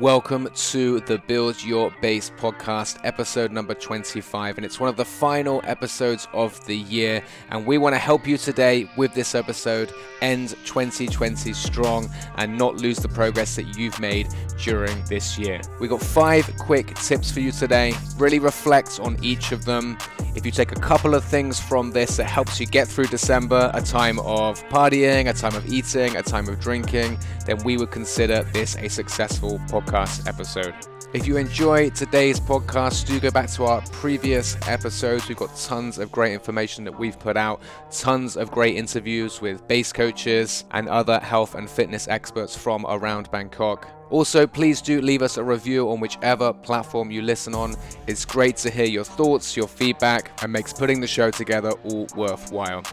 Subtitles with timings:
[0.00, 4.56] Welcome to the Build Your Base podcast, episode number 25.
[4.56, 7.22] And it's one of the final episodes of the year.
[7.50, 9.92] And we want to help you today with this episode
[10.22, 14.28] end 2020 strong and not lose the progress that you've made
[14.62, 15.60] during this year.
[15.80, 17.92] We got five quick tips for you today.
[18.16, 19.98] Really reflect on each of them.
[20.34, 23.70] If you take a couple of things from this that helps you get through December,
[23.74, 27.90] a time of partying, a time of eating, a time of drinking, then we would
[27.90, 30.74] consider this a successful podcast episode.
[31.12, 35.26] If you enjoy today's podcast, do go back to our previous episodes.
[35.26, 37.60] We've got tons of great information that we've put out,
[37.90, 43.28] tons of great interviews with base coaches and other health and fitness experts from around
[43.32, 43.88] Bangkok.
[44.10, 47.74] Also, please do leave us a review on whichever platform you listen on.
[48.06, 52.06] It's great to hear your thoughts, your feedback, and makes putting the show together all
[52.14, 52.84] worthwhile.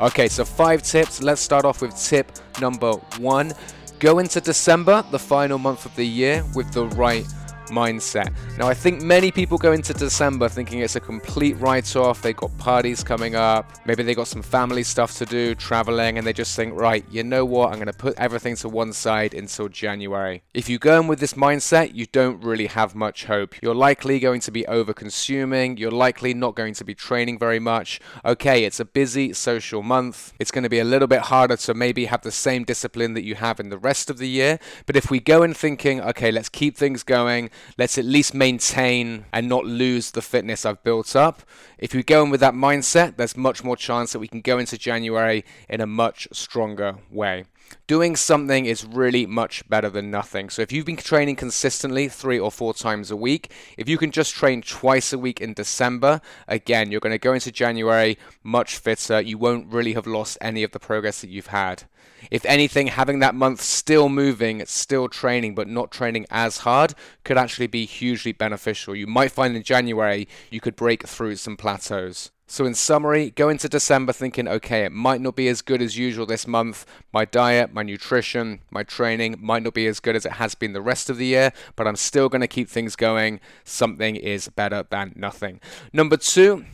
[0.00, 1.22] Okay, so five tips.
[1.22, 3.52] Let's start off with tip number one
[3.98, 7.24] Go into December, the final month of the year, with the right
[7.66, 8.32] mindset.
[8.58, 12.22] Now, I think many people go into December thinking it's a complete write off.
[12.22, 16.26] They've got parties coming up, maybe they got some family stuff to do, traveling, and
[16.26, 19.34] they just think, right, you know what, I'm going to put everything to one side
[19.34, 20.42] until January.
[20.54, 23.54] If you go in with this mindset, you don't really have much hope.
[23.62, 27.60] You're likely going to be over consuming, you're likely not going to be training very
[27.60, 28.00] much.
[28.24, 31.74] Okay, it's a busy social month, it's going to be a little bit harder to
[31.74, 34.58] maybe have the same discipline that you have in the rest of the year.
[34.86, 39.26] But if we go in thinking, okay, let's keep things going, let's at least maintain
[39.32, 41.42] and not lose the fitness I've built up.
[41.78, 44.58] If we go in with that mindset, there's much more chance that we can go
[44.58, 47.44] into January in a much stronger way.
[47.86, 50.50] Doing something is really much better than nothing.
[50.50, 54.10] So, if you've been training consistently three or four times a week, if you can
[54.10, 58.76] just train twice a week in December, again, you're going to go into January much
[58.76, 59.20] fitter.
[59.20, 61.84] You won't really have lost any of the progress that you've had.
[62.30, 66.94] If anything, having that month still moving, still training, but not training as hard
[67.24, 68.96] could actually be hugely beneficial.
[68.96, 72.30] You might find in January you could break through some plateaus.
[72.48, 75.98] So, in summary, go into December thinking, okay, it might not be as good as
[75.98, 76.86] usual this month.
[77.12, 80.72] My diet, my nutrition, my training might not be as good as it has been
[80.72, 83.40] the rest of the year, but I'm still going to keep things going.
[83.64, 85.60] Something is better than nothing.
[85.92, 86.64] Number two,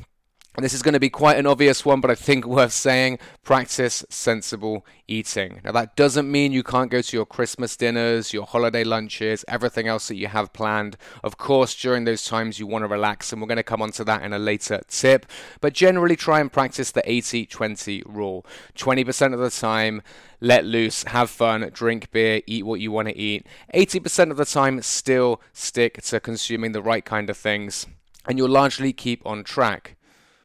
[0.55, 3.19] and this is going to be quite an obvious one, but I think worth saying
[3.43, 5.61] practice sensible eating.
[5.65, 9.89] Now, that doesn't mean you can't go to your Christmas dinners, your holiday lunches, everything
[9.89, 10.99] else that you have planned.
[11.25, 14.05] Of course, during those times, you want to relax, and we're going to come onto
[14.05, 15.25] that in a later tip.
[15.63, 18.45] But generally, try and practice the 80 20 rule
[18.77, 20.03] 20% of the time,
[20.41, 23.47] let loose, have fun, drink beer, eat what you want to eat.
[23.75, 27.87] 80% of the time, still stick to consuming the right kind of things,
[28.27, 29.97] and you'll largely keep on track.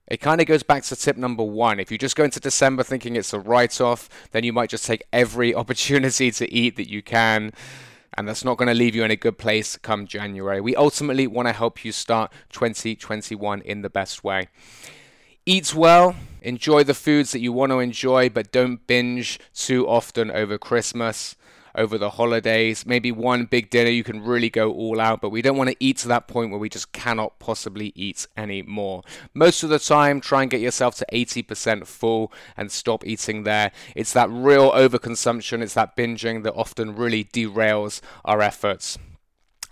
[0.08, 1.80] It kind of goes back to tip number one.
[1.80, 4.86] If you just go into December thinking it's a write off, then you might just
[4.86, 7.52] take every opportunity to eat that you can.
[8.18, 10.62] And that's not going to leave you in a good place come January.
[10.62, 14.48] We ultimately want to help you start 2021 in the best way.
[15.46, 20.32] Eat well, enjoy the foods that you want to enjoy, but don't binge too often
[20.32, 21.36] over Christmas
[21.78, 22.86] over the holidays.
[22.86, 25.76] Maybe one big dinner you can really go all out, but we don't want to
[25.80, 29.04] eat to that point where we just cannot possibly eat anymore.
[29.34, 33.72] Most of the time, try and get yourself to 80% full and stop eating there.
[33.96, 38.98] It's that real overconsumption, it's that binging that often really derails our efforts.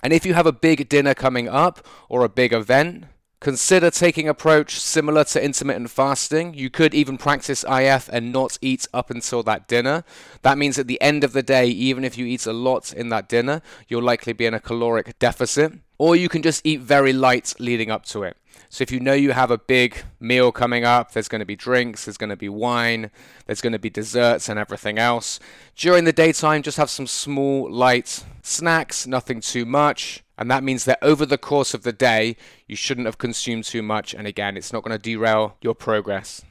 [0.03, 3.05] And if you have a big dinner coming up or a big event,
[3.45, 6.55] Consider taking approach similar to intermittent fasting.
[6.55, 10.03] You could even practice IF and not eat up until that dinner.
[10.41, 13.09] That means at the end of the day, even if you eat a lot in
[13.09, 15.73] that dinner, you'll likely be in a caloric deficit.
[15.99, 18.35] Or you can just eat very light leading up to it.
[18.69, 21.55] So if you know you have a big meal coming up, there's going to be
[21.55, 23.11] drinks, there's going to be wine,
[23.45, 25.39] there's going to be desserts and everything else.
[25.75, 30.24] During the daytime, just have some small, light snacks, nothing too much.
[30.37, 32.35] And that means that over the course of the day,
[32.67, 34.13] you shouldn't have consumed too much.
[34.13, 36.41] And again, it's not going to derail your progress.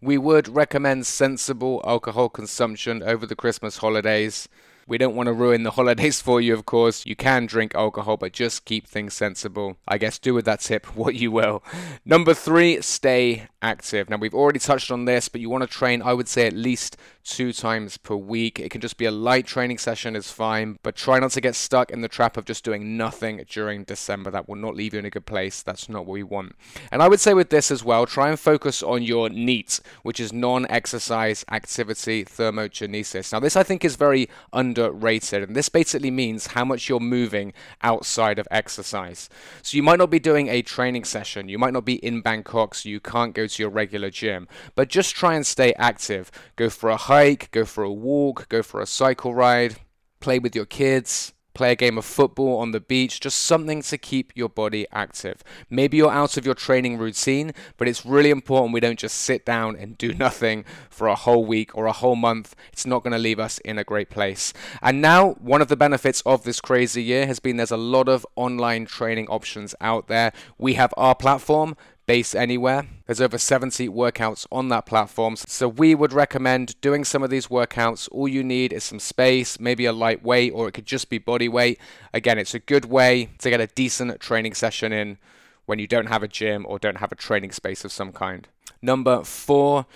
[0.00, 4.48] We would recommend sensible alcohol consumption over the Christmas holidays.
[4.88, 7.04] We don't want to ruin the holidays for you, of course.
[7.06, 9.76] You can drink alcohol, but just keep things sensible.
[9.88, 11.62] I guess do with that tip what you will.
[12.04, 14.08] Number three, stay active.
[14.08, 16.52] Now, we've already touched on this, but you want to train, I would say, at
[16.52, 18.60] least two times per week.
[18.60, 21.56] It can just be a light training session, is fine, but try not to get
[21.56, 24.30] stuck in the trap of just doing nothing during December.
[24.30, 25.62] That will not leave you in a good place.
[25.62, 26.54] That's not what we want.
[26.92, 30.20] And I would say with this as well, try and focus on your NEAT, which
[30.20, 33.32] is non exercise activity thermogenesis.
[33.32, 34.28] Now, this I think is very
[34.76, 37.52] underrated, and this basically means how much you're moving
[37.82, 39.28] outside of exercise.
[39.62, 42.74] So you might not be doing a training session, you might not be in Bangkok,
[42.74, 46.30] so you can't go to your regular gym, but just try and stay active.
[46.56, 49.76] Go for a hike, go for a walk, go for a cycle ride,
[50.20, 53.96] play with your kids, play a game of football on the beach, just something to
[53.96, 55.42] keep your body active.
[55.70, 59.46] Maybe you're out of your training routine, but it's really important we don't just sit
[59.46, 62.54] down and do nothing for a whole week or a whole month.
[62.72, 64.52] It's not going to leave us in a great place.
[64.82, 68.08] And now, one of the benefits of this crazy year has been there's a lot
[68.08, 70.32] of online training options out there.
[70.58, 71.74] We have our platform
[72.06, 72.86] Base Anywhere.
[73.06, 75.36] There's over 70 workouts on that platform.
[75.36, 78.08] So we would recommend doing some of these workouts.
[78.12, 81.18] All you need is some space, maybe a light weight, or it could just be
[81.18, 81.80] body weight.
[82.14, 85.18] Again, it's a good way to get a decent training session in
[85.66, 88.48] when you don't have a gym or don't have a training space of some kind.
[88.80, 89.86] Number four,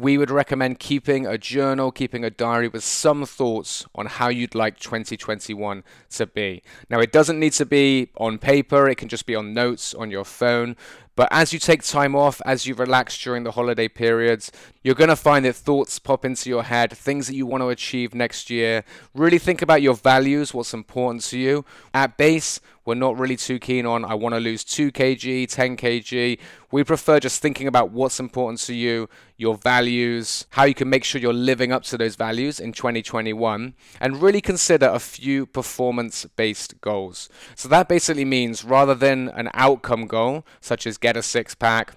[0.00, 4.54] we would recommend keeping a journal, keeping a diary with some thoughts on how you'd
[4.54, 6.62] like 2021 to be.
[6.88, 10.10] Now, it doesn't need to be on paper, it can just be on notes on
[10.10, 10.76] your phone.
[11.20, 14.50] But as you take time off, as you relax during the holiday periods,
[14.82, 17.68] you're going to find that thoughts pop into your head, things that you want to
[17.68, 18.82] achieve next year.
[19.14, 21.66] Really think about your values, what's important to you.
[21.92, 25.76] At base, we're not really too keen on I want to lose 2 kg, 10
[25.76, 26.38] kg.
[26.70, 31.04] We prefer just thinking about what's important to you, your values, how you can make
[31.04, 36.24] sure you're living up to those values in 2021, and really consider a few performance
[36.36, 37.28] based goals.
[37.54, 41.94] So that basically means rather than an outcome goal, such as get a six pack,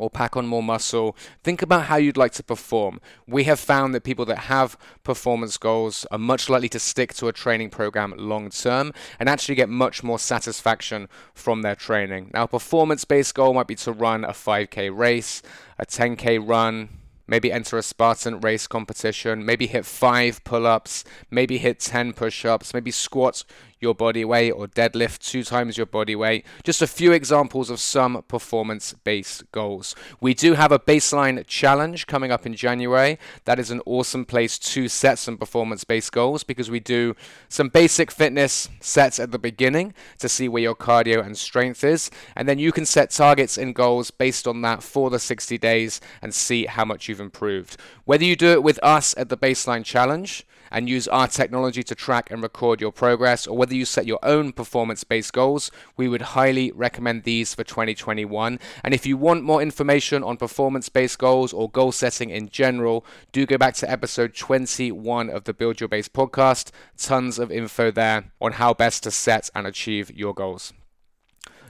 [0.00, 1.16] or pack on more muscle.
[1.42, 3.00] Think about how you'd like to perform.
[3.26, 7.28] We have found that people that have performance goals are much likely to stick to
[7.28, 12.30] a training program long term and actually get much more satisfaction from their training.
[12.32, 15.42] Now, a performance based goal might be to run a 5k race,
[15.78, 16.99] a 10k run,
[17.30, 22.44] maybe enter a Spartan race competition, maybe hit five pull ups, maybe hit 10 push
[22.44, 23.44] ups, maybe squat
[23.80, 26.44] your body weight or deadlift two times your body weight.
[26.62, 29.94] Just a few examples of some performance based goals.
[30.20, 33.18] We do have a baseline challenge coming up in January.
[33.46, 37.16] That is an awesome place to set some performance based goals because we do
[37.48, 42.10] some basic fitness sets at the beginning to see where your cardio and strength is.
[42.36, 46.00] And then you can set targets and goals based on that for the 60 days
[46.20, 47.76] and see how much you've improved.
[48.04, 51.94] Whether you do it with us at the baseline challenge, and use our technology to
[51.94, 56.08] track and record your progress, or whether you set your own performance based goals, we
[56.08, 58.58] would highly recommend these for 2021.
[58.84, 63.04] And if you want more information on performance based goals or goal setting in general,
[63.32, 66.70] do go back to episode 21 of the Build Your Base podcast.
[66.96, 70.72] Tons of info there on how best to set and achieve your goals.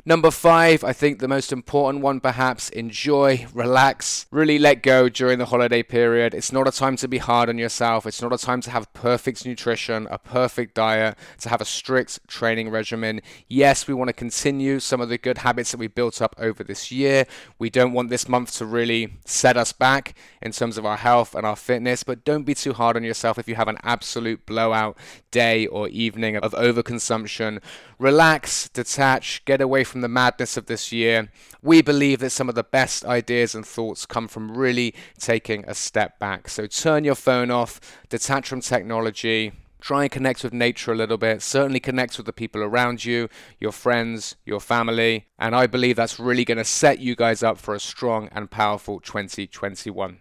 [0.07, 5.39] Number five, I think the most important one perhaps, enjoy, relax, really let go during
[5.39, 6.33] the holiday period.
[6.33, 8.07] It's not a time to be hard on yourself.
[8.07, 12.27] It's not a time to have perfect nutrition, a perfect diet, to have a strict
[12.27, 13.21] training regimen.
[13.47, 16.65] Yes, we want to continue some of the good habits that we built up over
[16.65, 17.27] this year.
[17.59, 21.35] We don't want this month to really set us back in terms of our health
[21.35, 24.47] and our fitness, but don't be too hard on yourself if you have an absolute
[24.47, 24.97] blowout
[25.31, 27.61] day or evening of overconsumption.
[27.99, 31.31] Relax, detach, get away from the madness of this year.
[31.63, 35.75] We believe that some of the best ideas and thoughts come from really taking a
[35.75, 36.49] step back.
[36.49, 41.17] So turn your phone off, detach from technology, try and connect with nature a little
[41.17, 41.43] bit.
[41.43, 45.27] Certainly connect with the people around you, your friends, your family.
[45.39, 48.51] And I believe that's really going to set you guys up for a strong and
[48.51, 50.21] powerful 2021.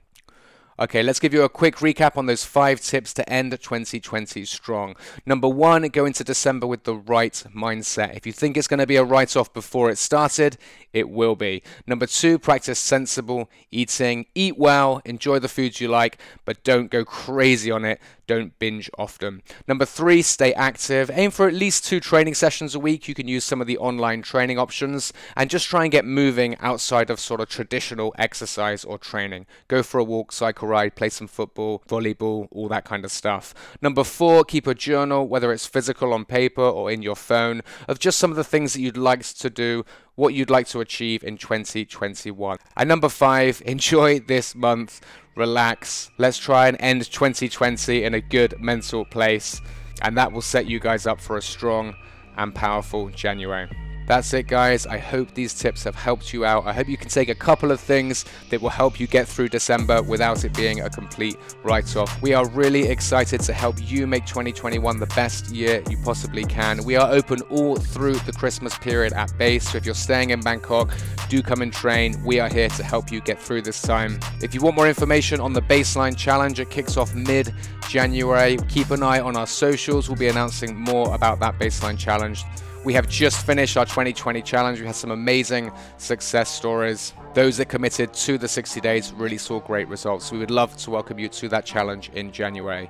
[0.80, 4.96] Okay, let's give you a quick recap on those five tips to end 2020 strong.
[5.26, 8.16] Number one, go into December with the right mindset.
[8.16, 10.58] If you think it's going to be a write off before it started,
[10.94, 11.64] it will be.
[11.86, 14.26] Number two, practice sensible eating.
[14.34, 18.00] Eat well, enjoy the foods you like, but don't go crazy on it.
[18.26, 19.42] Don't binge often.
[19.68, 21.10] Number three, stay active.
[21.12, 23.08] Aim for at least two training sessions a week.
[23.08, 26.56] You can use some of the online training options and just try and get moving
[26.60, 29.48] outside of sort of traditional exercise or training.
[29.68, 33.54] Go for a walk, cycle ride, play some football, volleyball, all that kind of stuff.
[33.82, 38.00] Number four, keep a journal, whether it's physical on paper or in your phone, of
[38.00, 39.84] just some of the things that you'd like to do
[40.16, 42.58] what you'd like to achieve in 2021.
[42.78, 45.02] And number five, enjoy this month,
[45.36, 46.12] relax.
[46.18, 49.62] Let's try and end 2020 in a good mental place,
[50.02, 51.96] and that will set you guys up for a strong
[52.38, 53.89] and powerful January.
[54.10, 54.88] That's it, guys.
[54.88, 56.66] I hope these tips have helped you out.
[56.66, 59.50] I hope you can take a couple of things that will help you get through
[59.50, 62.20] December without it being a complete write off.
[62.20, 66.84] We are really excited to help you make 2021 the best year you possibly can.
[66.84, 69.70] We are open all through the Christmas period at base.
[69.70, 70.92] So if you're staying in Bangkok,
[71.30, 72.20] do come and train.
[72.26, 74.20] We are here to help you get through this time.
[74.42, 77.54] If you want more information on the baseline challenge, it kicks off mid
[77.88, 78.58] January.
[78.70, 80.10] Keep an eye on our socials.
[80.10, 82.44] We'll be announcing more about that baseline challenge.
[82.86, 84.80] We have just finished our 2020 challenge.
[84.80, 87.14] We had some amazing success stories.
[87.34, 90.32] Those that committed to the 60 days really saw great results.
[90.32, 92.90] We would love to welcome you to that challenge in January.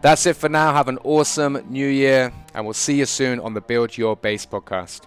[0.00, 0.72] That's it for now.
[0.72, 4.46] Have an awesome new year, and we'll see you soon on the Build Your Base
[4.46, 5.02] podcast.